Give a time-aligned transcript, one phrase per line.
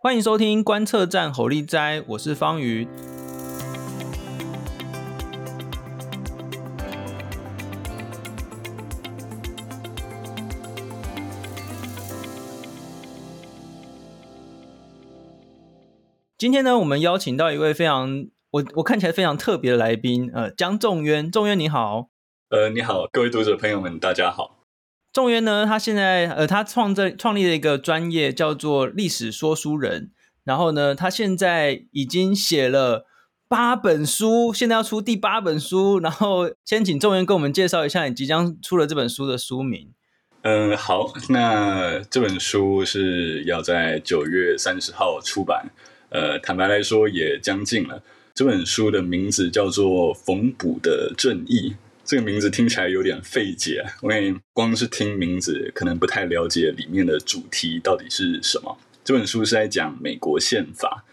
[0.00, 2.86] 欢迎收听观测站吼力斋，我是方瑜。
[16.38, 22.10] 今天呢，我们邀请到一位非常我我看起来非常特别的来宾，呃，江仲渊，仲渊你好。
[22.50, 24.57] 呃，你好，各位读者朋友们，大家好。
[25.12, 30.10] 仲渊呢，他现在呃，他创这创立了一个专业叫做历史说书人，
[30.44, 33.06] 然后呢，他现在已经写了
[33.48, 39.90] 八本书，现在要出第八本书，然后先请仲渊跟我们介绍一下你即将出了这本书的书名。
[40.42, 45.70] 嗯，好，那这本书是要在九月三十号出版，
[46.10, 48.02] 呃，坦白来说也将近了。
[48.34, 51.70] 这本书的名字叫做《缝补的正义》。
[52.08, 58.78] 这个名字听起来有点费解，因为光是听名字可能不太了解里面的主题到底是什么。
[59.04, 61.04] 这本书是在讲美国宪法，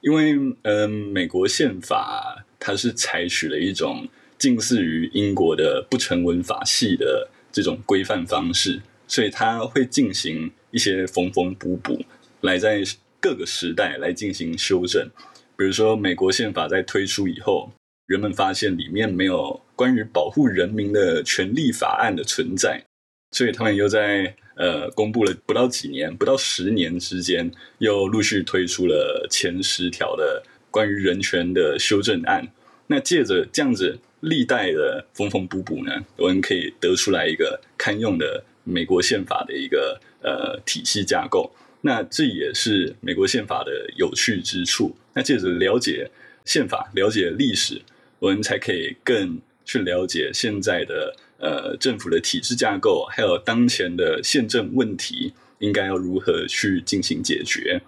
[0.00, 4.06] 因为嗯，美国宪法它是采取了一种
[4.38, 12.00] 近似于英国的不成文法系的这种规范方式，所以它会进行一些缝缝补补，
[12.42, 12.80] 来在
[13.18, 15.10] 各个时代来进行修正。
[15.56, 17.72] 比如说，美国宪法在推出以后。
[18.06, 22.84] 人们发现里面没有关于保护人民的权利法案的存在，
[23.32, 32.46] 所以他们又在呃公布了不到几年，不到十年之间，又陆续推出了前十条的关于人权的修正案。
[32.86, 41.50] 那借着这样子历代的缝缝补补呢，我们可以得出来一个堪用的美国宪法的一个呃体系架构。
[41.80, 44.96] 那这也是美国宪法的有趣之处。
[45.14, 46.10] 那借着了解
[46.44, 47.82] 宪法，了解历史。
[48.20, 57.82] 我们才可以更去了解现在的呃政府的体制架构，还有当前的宪政问题，应该要如何去进行解决。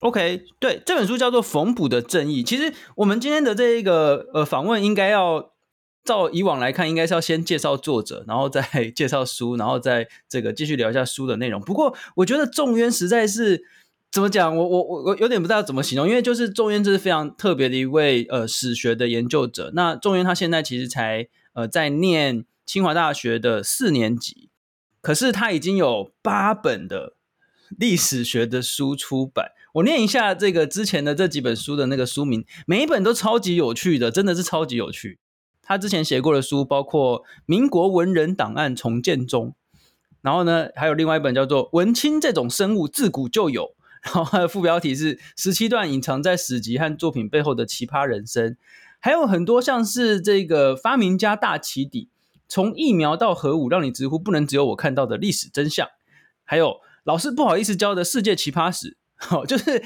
[0.00, 2.42] OK，对，这本书叫做《缝补的正义》。
[2.46, 5.52] 其实我们今天的这一个呃访问，应该要
[6.04, 8.62] 照以往来看，应该是要先介绍作者，然后再
[8.94, 11.60] 介绍书，然后再这个继续聊一下书的内容。
[11.60, 13.64] 不过我觉得众渊实在是。
[14.14, 14.56] 怎么讲？
[14.56, 19.72] 我我我我有点不知道怎么形容，因为就是仲渊这是非常特别的一位呃史学的研究者。
[19.74, 24.50] 那仲渊他现在其实才呃在念清华大学的四年级，
[25.00, 27.14] 可是他已经有八本的
[27.76, 29.50] 历史学的书出版。
[29.72, 35.18] 我念一下这个之前的这几本书的那个书名，每一本都超级有趣的，真的是超级有趣。
[35.60, 39.48] 他之前写过的书包括《民国文人档案重建中》，
[40.22, 43.62] 然后呢还有另外一本叫做《文青这种生物自古就有》。
[44.04, 48.56] 然后它的副标题是十七段隐藏在史籍和作品背后的奇葩人生，
[49.00, 52.08] 还有很多像是这个发明家大起底，
[52.46, 55.88] 从疫苗到核武，让你直呼不能只有我看到的历史真相，
[56.44, 59.82] 还有老师不好意思教的世界奇葩史，好， 就是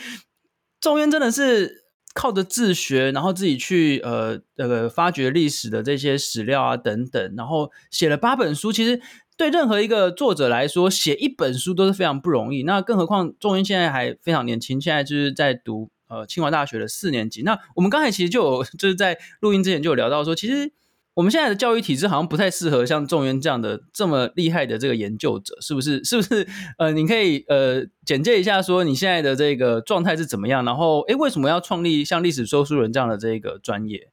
[0.80, 1.84] 中渊真的是
[2.18, 9.00] 靠着自学，然后自己去呃呃发掘历史的这些史料啊等等，然后写了八本书，其实。
[9.38, 12.64] 对任何一个作者来说，写一本书都是非常不容易。
[12.64, 17.42] 那更何况仲英现在还非常年轻，现在就是在读呃清华大学的四年级。
[17.42, 20.72] 那我们刚才其实就有就是在录音之前就有聊到说，其实
[21.18, 26.02] 我们现在的教育体制好像不太适合像仲渊这样的这么厉害的这个研究者，是不是？
[26.06, 26.46] 是不是？
[26.78, 30.64] 呃，你可以呃简介一下说你现在的这个状态是怎么样？
[30.64, 34.10] 然后，诶，为什么要创立像历史说书人这样的这个专业？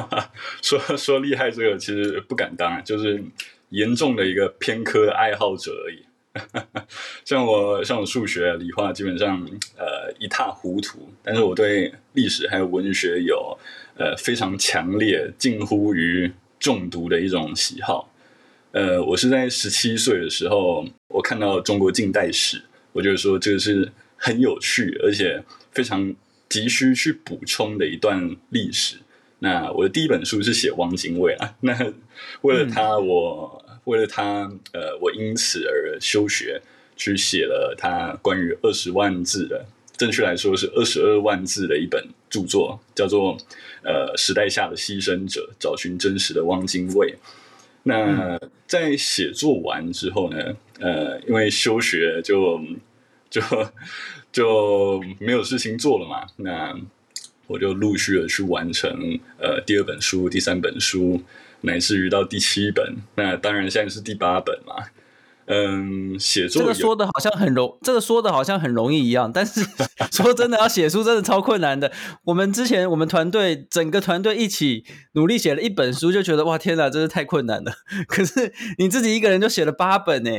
[0.60, 3.24] 说说厉害这个其实不敢当，就是。
[3.72, 6.04] 严重的一个偏科的爱好者而已，
[7.24, 9.40] 像我像我数学、理化基本上
[9.78, 13.58] 呃一塌糊涂，但是我对历史还有文学有
[13.96, 16.30] 呃非常强烈、近乎于
[16.62, 18.08] 中毒的一种喜好。
[18.70, 22.62] 呃，我是在十七岁的时候，我看到中国近代史，
[22.92, 25.42] 我就说这个是很有趣，而且
[25.72, 26.14] 非常
[26.48, 28.96] 急需去补充的一段历史。
[29.40, 31.92] 那我的第一本书是写汪精卫啊， 那
[32.42, 33.58] 为了他我。
[33.84, 36.62] 为了他，呃，我因此而休学，
[36.96, 42.00] 去写了他关于二十万字的，正确来说是二十二万字的一本
[42.32, 43.36] 著作，叫做
[43.84, 47.12] 《呃时代下的牺牲者：找寻真实的汪精卫》。
[47.84, 52.60] 那在写作完之后呢，呃，因为休学就
[53.28, 53.40] 就
[54.32, 56.74] 就没有事情做了嘛，那
[57.46, 58.90] 我就陆续的去完成
[59.38, 61.22] 呃第二本书、第三本书。
[61.64, 64.74] 乃至于到第七本，那当然现在是第八本嘛。
[65.52, 69.60] 嗯，写作这个说的好像很容，这个说的好像很容易一样，但是
[70.10, 71.92] 说真的，要写书真的超困难的。
[72.24, 77.72] 我们之前我们团队整个团队一起努力写了一本书，就觉得哇天哪，真是太困难了。
[78.08, 80.30] 可是你自己一个人就写了八本呢？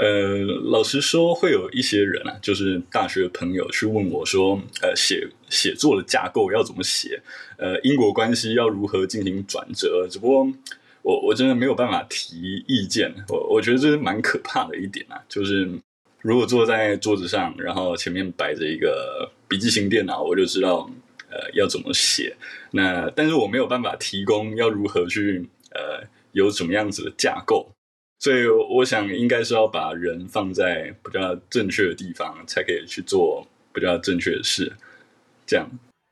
[0.00, 0.38] 呃，
[0.70, 7.20] 老实说，会有一些人啊，就是大学的朋友去问我说，呃，写写作的架构要怎么写？
[7.56, 10.06] 呃，因果关系要如何进行转折？
[10.08, 10.46] 只不过
[11.02, 13.14] 我我真的没有办法提意见。
[13.28, 15.68] 我我觉得这是蛮可怕的一点啊，就是
[16.20, 20.90] 如果坐在桌子上，然后前面摆着一个笔记型电脑，我就知道
[21.30, 22.36] 呃要怎么写。
[22.72, 27.70] 那但是我没有办法提供要如何去呃有什么样子的架构。
[28.20, 34.72] 所以我想，应该是要把人放在比较正确的地方，才可以去做比较正确的事。
[35.46, 35.70] 这样，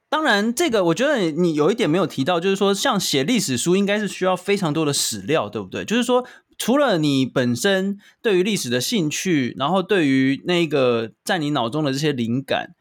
[0.09, 5.85] 当然，这个我觉得你有一点没有提到，就是说，像写历史书，应该是需要非常多的史料，对不对？
[5.85, 6.27] 就是说，
[6.57, 12.75] 除了你本身对于历史的兴趣，然后对于那个在你脑中的这些灵感，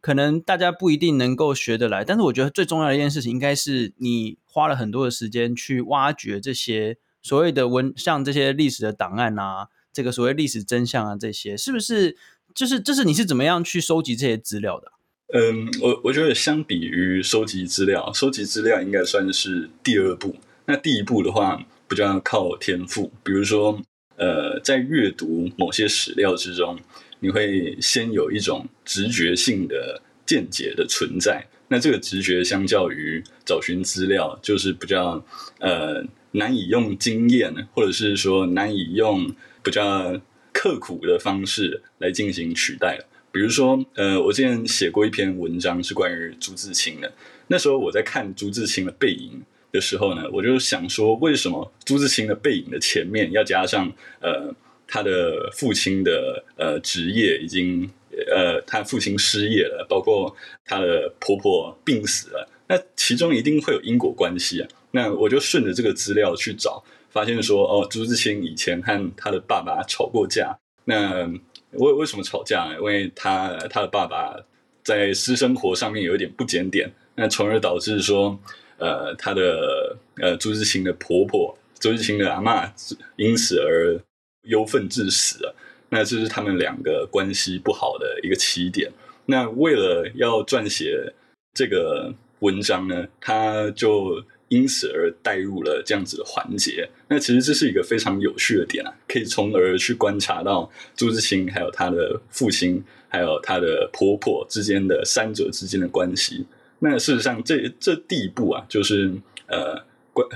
[0.00, 2.04] 可能大家不一定能够学得来。
[2.04, 6.98] 但是，我觉得最重要的一件事情，应该是你花了很多的时间去挖掘这些。
[7.24, 12.16] 所谓的文，像这些历史的档案啊，这个所谓历史真相啊，这些是不是
[12.52, 14.90] 就是就是你是怎么样去收集这些资料的？
[15.32, 20.36] 嗯，我我觉得相比于收集资料，收集资料应该算是第二步。
[20.66, 21.58] 那第一步的话，
[21.88, 23.10] 比较靠天赋。
[23.24, 23.80] 比如说，
[24.16, 26.78] 呃，在阅读某些史料之中，
[27.20, 31.46] 你会先有一种直觉性的见解的存在。
[31.68, 35.24] 那这个直觉相较于找寻资料，就是比较
[35.58, 36.04] 呃。
[36.34, 39.30] 难以用经验，或者是说难以用
[39.62, 40.18] 比较
[40.50, 43.04] 刻苦的方式来进行取代了。
[43.32, 47.10] 比如说，呃，我之前写过一篇文章是关于朱自清的。
[47.48, 49.42] 那时候我在看朱自清的背影
[49.72, 53.90] 的时候呢，我就想说，为什么朱自清的背影的前面要加上
[54.20, 54.54] 呃
[54.86, 57.90] 他的父亲的呃职业已经
[58.30, 64.68] 呃他父亲失业了，包括他的婆婆病死了，那其中一定会有因果关系啊。
[64.90, 70.58] 那我就顺着这个资料去找，发现说哦，朱自清以前和他的爸爸吵过架。
[70.84, 71.26] 那
[71.72, 72.74] 为为什么吵架呢？
[72.74, 74.36] 因为他他的爸爸
[74.82, 78.38] 在私生活上面有一点不检点，那从而导致说，
[78.78, 82.70] 呃，他的呃朱自清的婆婆，朱自清的阿嬷，
[83.16, 84.00] 因此而
[84.42, 85.54] 忧愤致死了。
[85.88, 88.90] 那这是他们两个关系不好的一个起点。
[89.26, 91.12] 那为了要撰写
[91.54, 94.22] 这个文章呢，他就。
[94.52, 106.44] 因此而带入了这样子的环节，那其实这是一个非常有趣的点啊，可以从而去观察到朱自清还有他的父亲，还有他的婆婆之间的三者之间的关系。
[106.80, 109.10] 那事实上这，这第一步啊，就是
[109.46, 109.74] 呃，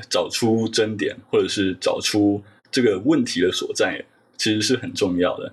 [0.08, 4.02] 找出争点，或者是找出这个问题的所在，
[4.38, 5.52] 其实是很重要的。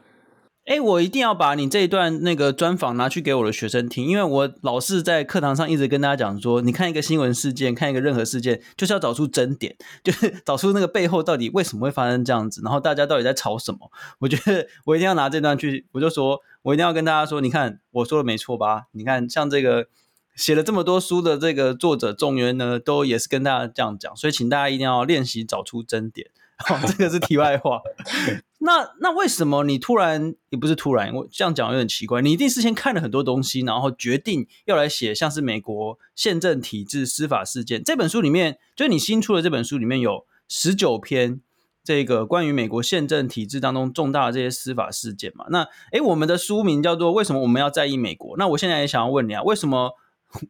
[0.65, 9.75] 哎，我一定要把你这一段那个专访拿去给我的学生听，因为我老是在课堂上一直跟大家讲说，你看一个新闻事件，看一个任何事件，就是要找出真点，
[10.05, 13.91] 就是找出那个背后到底为什么会发生这样子，然后大家到底在吵什么。
[14.19, 18.83] 我觉得我一定要拿这段去，我就说我一定要跟大家说，你看我说的没错吧？
[18.93, 19.87] 你看像这个
[20.33, 26.29] 写了这么多书的这个作者仲渊呢，都也是跟大家这样讲，所以请大家一定要练习找出真点。
[26.57, 27.81] 好， 这个是题外话。
[28.59, 32.21] 那那为什么你突然也不是突然，我这样讲有点奇怪。
[32.21, 41.41] 你一定事先看了很多东西，然后决定要来写像是美国宪政体制、司法事件这本书里面，就是你新出的这本书里面有十九篇
[41.83, 45.45] 这个关于美国宪政体制当中重大的这些司法事件嘛？
[45.49, 48.35] 那诶，我们的书名叫做《为什么我们要在意美国》？
[48.39, 49.91] 那我现在也想要问你啊，为什么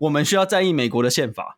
[0.02, 1.58] 我们需要在意美国的宪法？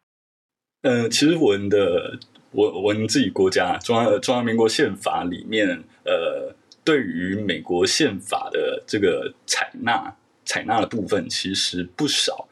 [0.84, 2.20] 呃，其实我们的。
[2.56, 5.68] 我我们自己国家中华中华民国宪法里面，
[6.06, 12.48] 呃，对于美国宪法的这个采纳采纳的部分其实不少。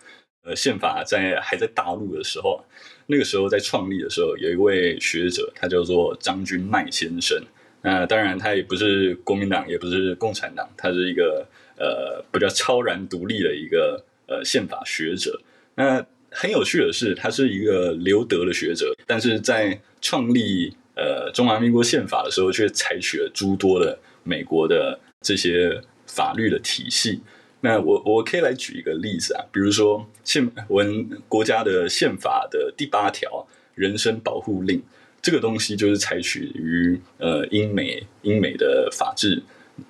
[0.46, 2.62] 呃，宪法在还在大陆的时候，
[3.08, 7.42] 那个时候在创立的时候，有一位学者，他叫做张君迈先生。
[7.82, 15.42] 那、当然，他也不是国民党，也不是共产党，他是一个呃比较超然独立的一个呃宪法学者。
[15.76, 27.22] 那很有趣的是，他是一个留德的学者，但是在创立呃中华民国宪法的时候，却采取了诸多的美国的这些法律的体系。
[27.62, 34.84] 那我我可以来举一个例子啊，比如说宪我们国家的宪法的第八条人身保护令，
[35.22, 39.42] 这个东西就是采取于呃英美英美的法制，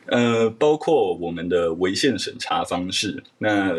[0.05, 3.75] 呃，包括我们的违宪审查方式，那。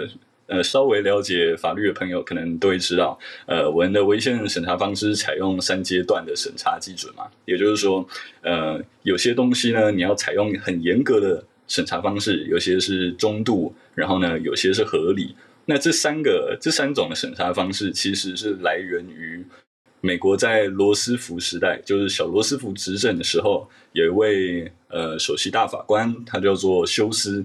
[0.46, 8.06] 呃，稍微了解法律的朋友可能都会知道，呃，我们的违宪审查方式采用三阶段的审查基准嘛，也就是说，
[8.42, 15.34] 呃，有些东西呢，你要采用很严格的审查方式，有些是中度，然后呢，有些是合理。
[15.66, 19.42] 那这三个这三种的审查方式，其实是来源于
[20.02, 27.42] 美国在罗斯福时代，就是小罗斯福执政的时候，有一位呃首席大法官，他叫做休斯，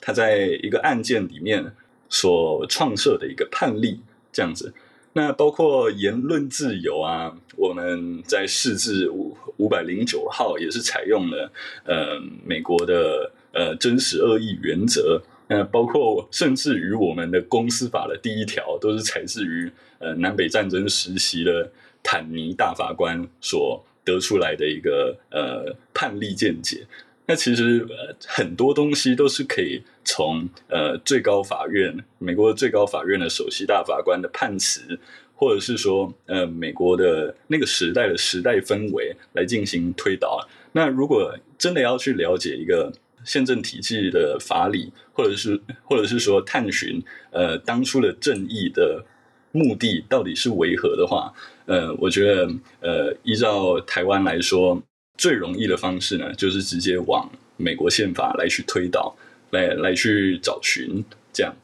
[0.00, 1.64] 他在一个案件里面
[2.10, 4.00] 所创设的一个判例
[4.30, 4.74] 这样子。
[5.14, 11.50] 那包括言论自由啊，我们在释字五五百零九号也是采用了
[11.84, 15.22] 呃美国的呃真实恶意原则。
[15.48, 21.72] 那包括甚至于我们的公司法的第一条都是采自于呃南北战争时期的
[22.04, 26.86] 坦尼大法官所得出来的一个呃判例见解。
[27.30, 34.98] 那其实呃很多东西都是可以从呃最高法院美国最高法院的首席大法官的判词，
[35.36, 40.44] 或者是说呃美国的那个时代的时代氛围来进行推导。
[40.72, 42.92] 那如果真的要去了解一个
[43.24, 49.04] 宪政体系的法理，或者是或者是说探寻呃当初的正义的
[49.52, 51.32] 目的到底是为何的话，
[51.66, 54.82] 呃，我觉得呃依照台湾来说，
[55.20, 59.14] 最容易的方式呢，就是直接往美国宪法来去推导，
[59.50, 61.54] 来来去找寻这样。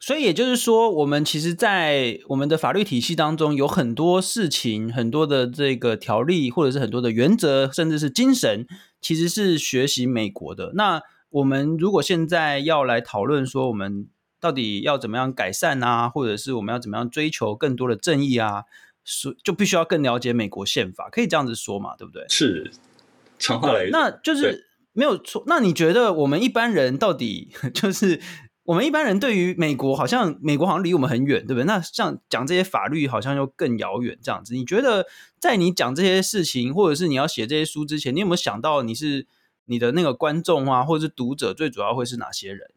[0.00, 8.66] 所以也就是说，我们其实，在我们的法律体系当中，有很多事情，很多的这个条例，或者是很多的原则，甚至是精神。
[9.00, 10.72] 其实是学习美国的。
[10.74, 14.08] 那我们如果现在要来讨论说，我们
[14.40, 18.64] 到底要怎么样改善啊，或者是我们要怎么样追求更多的正义啊，
[19.04, 22.24] 所就必须要更了解美国宪法，可以这样子说嘛，对不对？
[22.28, 22.70] 是，
[23.38, 25.44] 长话来，那就是没有错。
[25.46, 28.20] 那你觉得我们一般人到底 就是？
[28.66, 31.64] 我们一般人对于美国，好像美国好像离我们很远，对不对？
[31.64, 34.54] 那像讲这些法律，好像又更遥远这样子。
[34.54, 35.04] 你觉得
[35.38, 39.26] 在你讲这些事情，或者是你要写这些书之前，你有没有想到你是
[39.66, 42.70] 你的那个观众啊，或者是读者，最主要会是哪些人？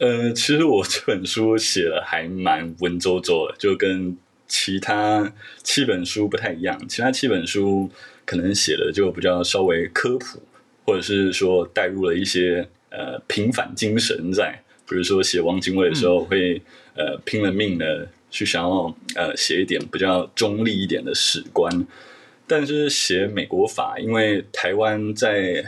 [0.00, 6.86] 呃，其实我这本书写的还蛮文绉绉的，就跟其他七本书不太一样。
[6.86, 7.90] 其他七本书
[8.30, 10.40] 可能写的就比较稍微科普，
[10.86, 14.62] 或者是说带入了一些呃平反精神在。
[14.88, 16.62] 比如说写汪精卫的时候，会
[16.94, 21.84] 呃拼了命的去想要呃写一点比较中立一点的史观，
[22.46, 25.64] 但是写美国法，因为台湾在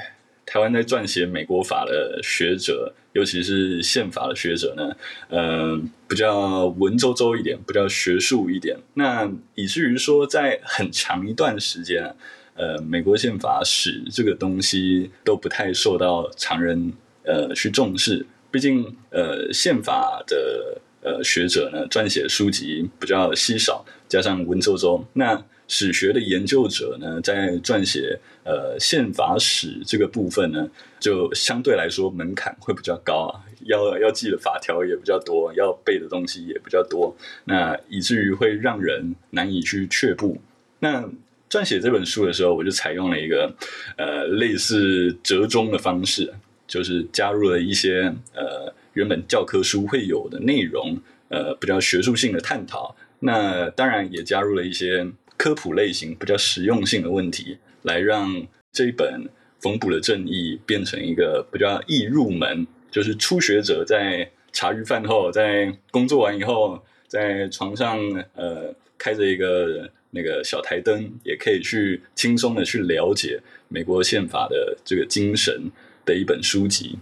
[0.47, 4.97] 台湾在撰写美国法的学者，尤其是宪法的学者呢，
[5.31, 12.14] 呃比较文绉绉一点，比较学术一点，那以至于说在很长一段时间，
[12.54, 16.92] 呃美国宪法史这个东西都不太受到常人
[17.25, 18.25] 呃去重视。
[18.50, 25.02] 毕竟，呃，宪法的呃学者呢，撰写书籍比较稀少，加上文绉绉。
[25.14, 30.68] 那史学的研究者呢，在撰写呃宪法史这个部分呢，
[31.00, 40.38] 就相对来说门槛会比较高啊，要要记的法条也比较多，要背的东西也比较多，那以至于会让人难以去却步。
[40.80, 41.09] 那
[41.52, 43.54] 撰写这本书的时候，我就采用了一个
[43.99, 46.32] 呃类似折中的方式。
[46.64, 48.04] 就是加入了一些
[48.35, 52.97] 呃原本教科书会有的内容，呃比较学术性的探讨。
[53.18, 55.06] 那当然也加入了一些
[55.37, 59.28] 科普类型、比较实用性的问题，来让这一本
[59.61, 67.99] 缝补的正义变成一个比较易入门，就是初学者在茶余饭后、在工作完以后，在床上
[68.35, 75.71] 呃开着一个那个小台灯，也可以去轻松的去了解美国宪法的这个精神。
[76.04, 76.99] 的一本书籍，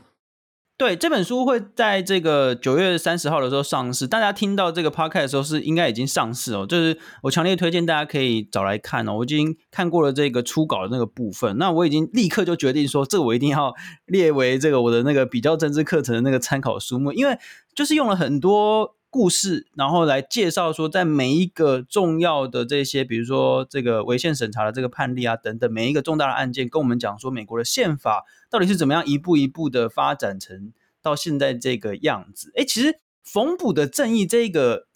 [0.76, 4.06] 对，这本书会在这个九月三十号的时候上市。
[4.06, 6.66] 大家听到这个 podcast 的时候，是应该已经上市哦。
[6.66, 9.14] 就是我强烈推荐大家可以找来看哦。
[9.14, 13.72] 我已经看过了这个初稿的那个部分，那我已经立刻就决定说，这个我一定要
[14.04, 17.38] 列为这个我的那个比较政治课程的那个参考书目，因为
[17.74, 18.96] 就是用了很多。
[19.10, 32.52] 故事，然后来介绍说，在每一个重要的这些，比如说这个违宪审查的这个判例啊等等，每一个重大的案件，跟我们讲说美国的宪法到底是怎么样一步一步的发展成到现在这个样子。
[32.54, 34.86] 诶，其实“缝补的正义”这个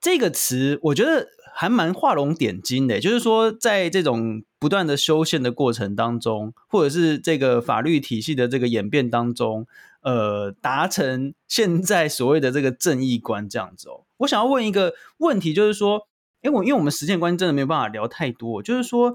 [0.00, 9.66] 这个词，我觉得还蛮画龙点睛的，就是说在这种不断的修宪的过程当中，或者是这个法律体系的这个演变当中。
[10.06, 14.04] 呃，达成现在所谓的这个正义观这样子哦。
[14.18, 16.06] 我想要问一个问题，就是说，
[16.42, 18.62] 因为我因为我们时间关系，真的没有办法聊太多。
[18.62, 19.14] 就是说，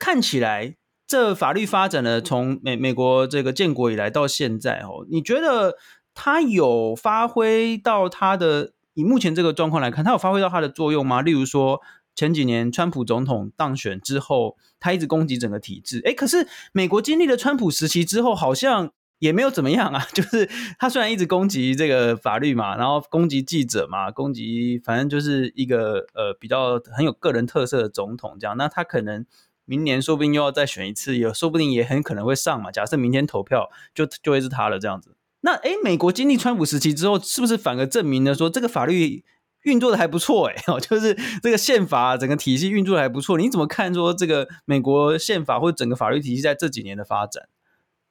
[0.00, 0.74] 看起来
[1.06, 5.76] 这法律发展了，从美美国这个建国以来到现在哦，你觉得
[6.12, 8.72] 它有发挥到它的？
[8.94, 11.22] 以目前这个状况来看，它有发挥到它的作用吗？
[11.22, 11.80] 例如说，
[12.16, 18.90] 前几年川普总统当选之后，他一直攻击整个体制，哎，可是美国经历了川普时期之后，好像。
[19.22, 20.50] 也没有怎么样啊， 就是
[20.80, 29.24] 他虽然一直攻击这个法律嘛，然后攻击记者嘛，攻击反正就是一个呃比较很有个人特色的总统这样，那他可能
[29.64, 32.72] 明年说不定又要再选一次，也说不定也很可能会上嘛。
[32.72, 35.14] 假设明天投票就就会是他了这样子。
[35.42, 39.24] 那诶，美国经历川普时期之后，是不是反而证明了说这个法律
[39.62, 40.48] 运作的还不错？
[40.48, 43.38] 诶， 就是这个宪法整个体系运作的还不错。
[43.38, 47.44] 你怎么看说这个美国宪法或整个法律体系在这几年的发展？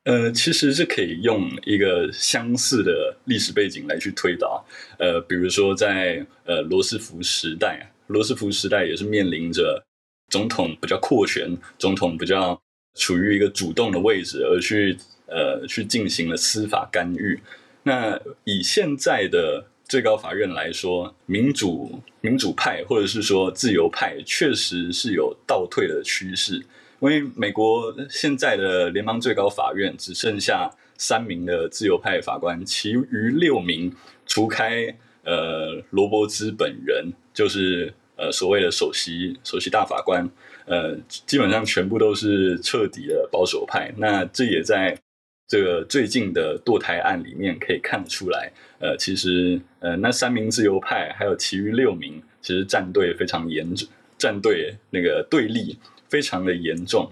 [0.03, 4.65] 呃，其实是可以用一个相似的历史背景来去推导。
[4.97, 9.83] 呃，比如说在呃罗斯福时代，罗斯福时代也是面临着
[10.29, 12.59] 总统比较扩权，总统比较
[12.95, 17.39] 处于一个主动的位置，而去呃去进行了司法干预。
[17.83, 26.59] 那以现在的最高法院来说，民主民主派或者是说自由派，确实是有倒退的趋势。
[27.01, 33.91] 因为美国现在的联邦最高法院只剩下三名的自由派法官，其余六名，
[34.27, 40.29] 除开呃罗伯兹本人，就是呃所谓的首席首席大法官，
[40.65, 43.91] 呃基本上全部都是彻底的保守派。
[43.97, 44.95] 那这也在
[45.47, 48.51] 这个最近的堕胎案里面可以看得出来。
[48.79, 53.87] 呃，其实呃那三名自由派还有其余六名，其实站队非常严重，
[54.19, 55.79] 站队那个对立。
[56.11, 57.09] 非常的严重，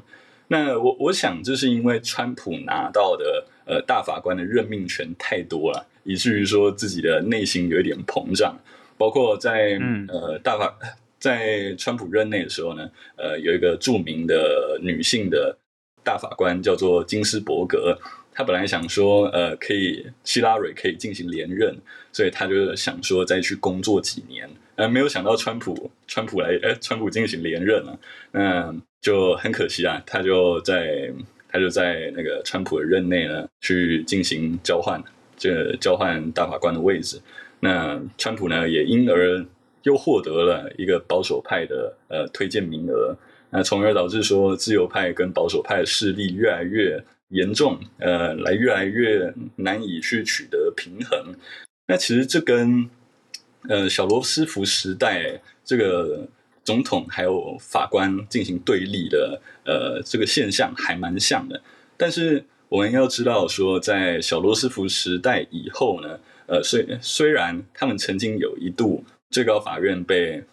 [0.49, 8.59] 那我我想这是因为川普拿到的呃大法官的任命权太多了，以至于说自己的内心有一点膨胀。
[8.97, 10.77] 包括在、嗯、呃大法
[11.17, 15.57] 在川普任内的时候呢，呃有一个著名的女性的
[16.03, 17.97] 大法官叫做金斯伯格，
[18.33, 21.73] 她本来想说呃可以希拉蕊可以进行连任，
[22.11, 24.49] 所以她就想说再去工作几年。
[24.75, 27.99] 呃，没有想到川普，川普来，哎，川普进行连任了，
[28.31, 31.11] 那就很可惜啊，他就在
[31.47, 35.01] 他就在那个川普的任内呢，去进行交换，
[35.37, 37.19] 这个交换大法官的位置。
[37.61, 39.45] 那川普呢，也因而
[39.83, 43.15] 又获得了一个保守派的呃推荐名额，
[43.49, 51.33] 那从而导致说自由派跟保守派的势力越来越严重，呃，来越来越难以去取得平衡。
[51.87, 52.89] 那其实这跟
[53.67, 56.27] 呃，小罗斯福时代这个
[56.69, 61.59] 总统还有法官进行对立的呃这个现象还蛮像的，
[61.97, 70.43] 但是我们要知道说，在小罗斯福时代以后呢，呃，虽虽然他们曾经有一度最高法院被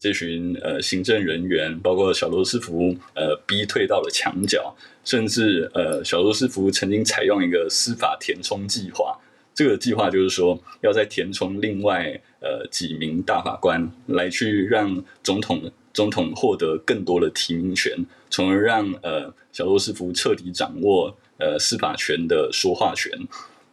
[0.00, 4.74] 这群呃行政人员，包括小罗斯福呃逼退到了墙角，
[5.04, 9.20] 甚至呃小罗斯福曾经采用一个司法填充计划。
[9.56, 17.90] 这个计划就是说，要再填充另外呃几名大法官来去让总统总统获得更多的提名权，
[18.28, 23.10] 从而让呃小罗斯福彻底掌握呃司法权的说话权。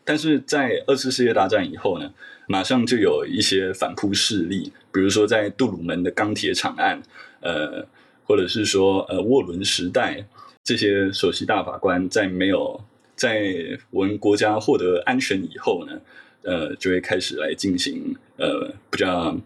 [0.05, 2.13] 但是在二次世界大战以后呢，
[2.47, 7.03] 马上就有一些反扑势力，比如说在杜鲁门的钢铁厂案，
[7.41, 7.85] 呃，
[8.23, 10.25] 或者是说呃沃伦时代，
[10.63, 12.79] 这些首席大法官在没有。
[13.15, 16.01] 在我们国家获得安全以后呢，
[16.43, 19.37] 呃，就会开始来进行呃比较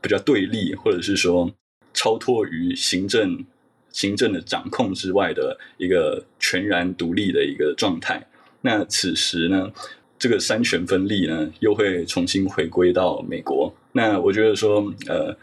[0.00, 1.50] 比较对立，或者是说
[1.92, 3.44] 超脱于行政
[3.90, 8.26] 行政的掌控之外的一个全然独立的一个状态。
[8.60, 9.70] 那此时呢，
[10.18, 13.72] 这个三权分立呢，又会重新回归到美国。
[13.92, 15.36] 那我觉得说，呃，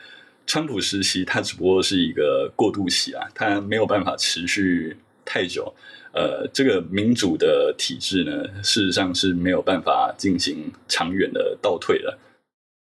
[0.45, 5.73] 川普时期它只不过是一个过渡期啊，它没有办法持续太久。
[6.13, 12.17] 呃，这个民主的体制呢，事实上是没有办法进行长远的倒退的。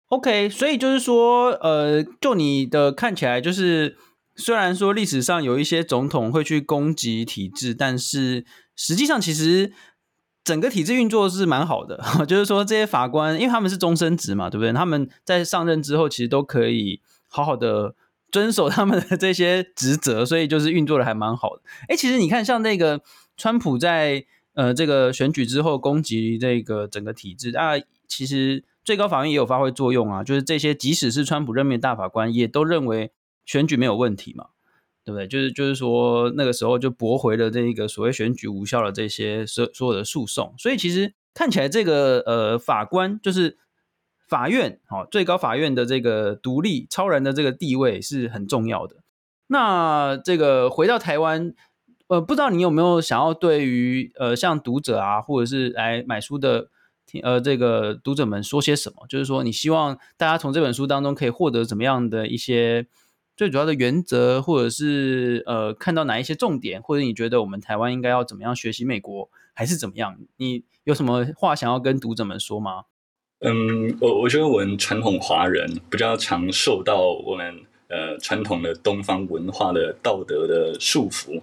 [0.08, 3.96] OK，所以就是说，呃，就你的看起来，就是
[4.36, 8.44] 虽然说历史上有一些总统会去攻击体制，但是
[8.76, 9.72] 实际上其实
[10.44, 11.98] 整个体制运作是蛮好的。
[12.28, 14.70] 就是说，这些法官，因为他们是终身职嘛，对不对？
[14.74, 17.94] 他们在上任之后，其实都可以好好的。
[18.34, 21.62] 遵守他们的这些职责，所以就是运作的还蛮好的。
[21.86, 23.00] 哎，其实你看，像那个
[23.36, 27.74] 川普在呃这个选举之后攻击这个整个体制啊，
[28.08, 30.24] 其实最高法院也有发挥作用啊。
[30.24, 33.12] 就是这些即使是川普任命大法官，也都认为
[33.46, 34.46] 选举没有问题嘛，
[35.04, 35.28] 对不对？
[35.28, 40.52] 就是就是说那个时候就驳回了这个所谓选举无效的这些所所有的诉讼。
[40.58, 43.58] 所以其实看起来这个呃法官就是。
[44.26, 48.96] 法院，好，最高法院的这个独立、超然的这个地位是很重要的。
[49.46, 51.54] 那这个回到台湾，
[52.08, 56.70] 呃，不知道你有没有想要对于呃像读者啊，或者是来买书的
[57.22, 59.06] 呃这个读者们说些什么？
[59.06, 62.86] 就是说，你希望大家从这本书当中可以获得怎么样的一些
[63.36, 70.16] 最主要的原则，或者是呃看到哪一些重点，或者你觉得我们台湾应该要怎么样学习美国，还是怎么样？
[70.38, 72.84] 你有什么话想要跟读者们说吗？
[73.46, 77.54] 嗯，我我觉得我们传统华人比较常受到我们
[77.88, 81.42] 呃传统的东方文化的道德的束缚。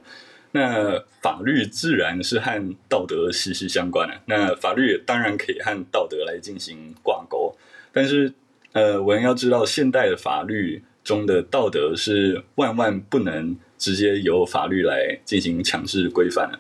[0.54, 4.16] 那法律自然是和道德息息相关的。
[4.26, 7.56] 那法律当然可以和道德来进行挂钩，
[7.94, 8.34] 但是
[8.74, 16.60] 呃，我们要知道，现代的法律中的道德是万万不能直接由法律来进行强制规范的。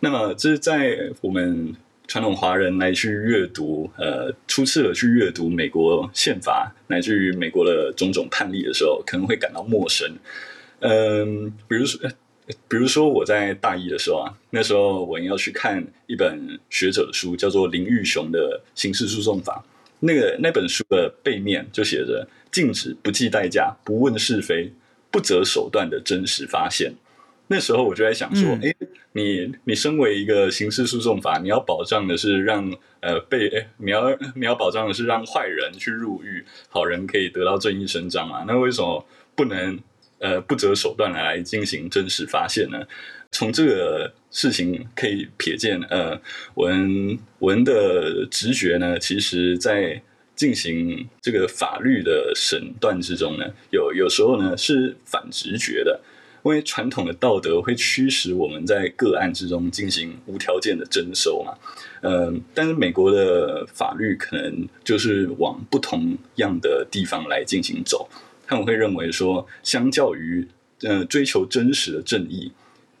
[0.00, 1.74] 那么，这是在我们
[2.10, 10.18] 传统华人来去阅读，呃，初次的去阅读美国宪法乃至于美国的种种判例的时候，可能会感到陌生。
[10.80, 12.00] 嗯、比如说。
[12.66, 19.64] 比如说我在大一的时候啊，那时候我要去看一本学者的书，叫做林玉雄的《刑事诉讼法》。
[20.00, 24.72] 那个那本书的背面就写着“禁止不计代价、不问是非、
[25.12, 26.92] 不择手段的真实发现”。
[27.50, 38.44] 那时候我就在想说，哎、嗯，你你身为一个刑事诉讼法，你要保障的是让呃被你要你要保障的是让坏人去入狱，好人可以得到正义伸张嘛？
[38.46, 39.78] 那为什么不能？
[40.22, 42.86] 呃，不择手段来进行真实发现呢？
[43.32, 46.20] 从这个事情可以瞥见，呃，
[46.52, 50.02] 我们我们的直觉呢，其实在
[50.36, 55.98] 进行这个法律的审断之中呢，有有时候呢是反直觉的，
[56.42, 61.52] 因为传统的道德会驱使我们在个案之中进行无条件的征收嘛。
[62.00, 68.08] 呃，但是美国的法律可能就是往不同样的地方来进行走。
[68.46, 70.48] 他们会认为说，相较于
[70.82, 72.50] 呃追求真实的正义，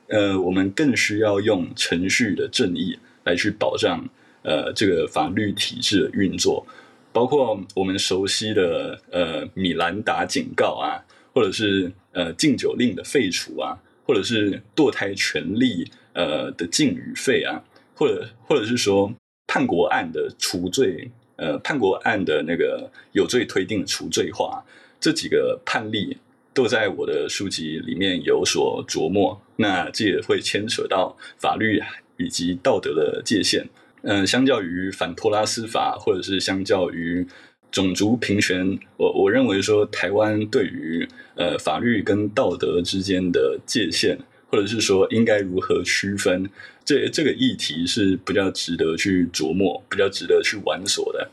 [0.08, 4.06] 呃，我们更需要用程序的正义来去保障
[4.42, 6.64] 呃这个法律体制的运作，
[7.10, 11.02] 包括我们熟悉的呃米兰达警告啊，
[11.34, 17.62] 或者是呃禁酒令的废除啊，或者是堕胎权利呃的禁与废啊，
[17.94, 19.12] 或者或者是说
[19.46, 24.64] 叛国案的除罪呃叛国案的那个有罪推定的除罪化。
[25.00, 26.18] 这几个判例
[26.52, 31.80] 都在我的书籍里面有所琢磨，那这也会牵扯到法律
[32.18, 33.66] 以及道德的界限。
[34.02, 37.26] 嗯、相较于反托拉斯法，或者是相较于
[37.70, 46.50] 种族平权，我我认为说台湾对于呃法律跟道德之间的界限，或者是说应该如何区分，
[46.84, 51.30] 这这个议题是比较值得去琢磨，比较值得去玩索的。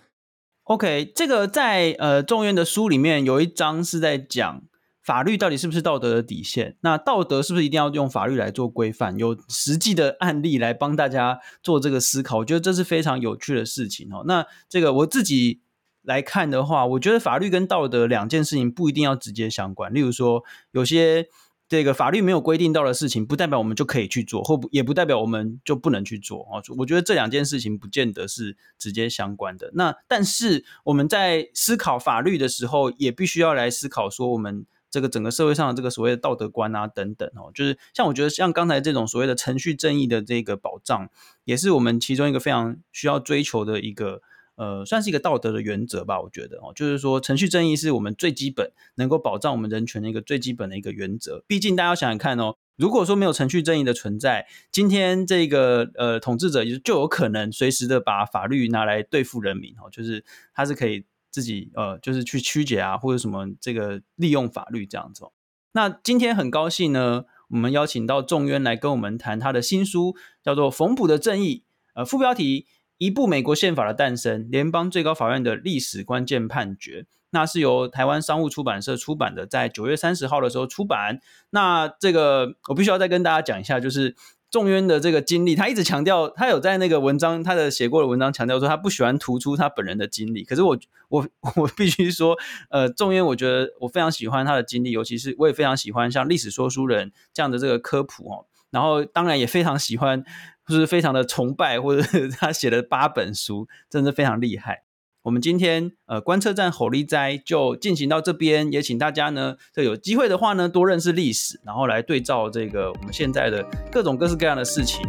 [0.66, 4.64] OK，这个在呃众院的书里面有一章是在讲
[5.02, 6.76] 法律到底是不是道德的底线？
[6.82, 9.18] 那道德是不是一定要用法律来做规范？
[9.18, 14.24] 有实际的案例来帮大家做这个思考，我觉得这是非常有趣的事情哦。
[14.28, 15.62] 那这个我自己
[16.08, 19.94] 来看的话，我觉得法律跟道德两件事情不一定要直接相关。
[19.94, 21.28] 例如说，有些。
[21.70, 26.64] 这个法律没有规定到的事情，不代表我们就可以去做，或不也不代表我们就不能去做啊。
[26.78, 29.70] 我觉得这两件事情不见得是直接相关的。
[29.74, 41.10] 那但是我们在思考法律的时候，也必须要来思考说，我们这个整个社会上的这个所谓的道德观啊等等哦，就是像我觉得像刚才这种所谓的程序正义的这个保障，
[41.44, 44.22] 也是我们其中一个非常需要追求的一个。
[44.58, 51.44] 呃，算是一个道德的原则吧，我觉得哦，就是说程序正义是我们最基本能够保障我们人权的一个最基本的一个原则。
[51.48, 65.24] 毕竟大家想想看哦，如果说没有程序正义的存在，今天这个呃统治者就有可能随时的把法律拿来对付人民哦，就是他是可以自己呃，就是去曲解啊，或者什么这个利用法律这样子。
[65.24, 65.32] 哦
[65.74, 72.66] 那今天很高兴呢，我们邀请到仲渊来跟我们谈他的新书，叫做《冯卜的正义》，呃，副标题。
[72.98, 81.20] 一部美国宪法的诞生，联邦最高法院的历史关键判决，那是由台湾商务出版社出版的，在九月三十号的时候出版。
[81.52, 84.16] 那这个我必须要再跟大家讲一下，就是
[84.50, 90.44] 仲渊的这个经历，他一直强调，他有在那个文章，他的写过的文章强调说，他不喜欢突出他本人的经历。
[90.44, 90.80] 可是我
[91.10, 92.36] 我我必须说，
[92.70, 98.46] 呃，仲渊，我觉得我非常喜欢他的经历，尤其是我也非常喜欢像历史说书人这样的这个科普哦。
[98.72, 100.24] 然后当然也非常喜欢。
[100.68, 104.84] 就是非常的崇拜，或者是他写的八本书，真的非常厉害。
[105.22, 115.00] 我们今天呃观测站吼力哉就进行到这边，也请大家呢，这有机会的话呢，多认识历史，然后来对照这个我们现在的各种各式各样的事情。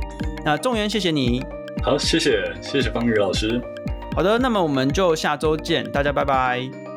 [0.45, 1.43] 那仲元，谢谢你。
[1.83, 3.61] 好，谢谢谢谢方宇老师。
[4.15, 6.88] 好的，那么我们就下周见，大家拜拜。